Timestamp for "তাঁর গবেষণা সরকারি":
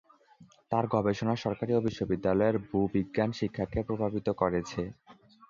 0.71-1.71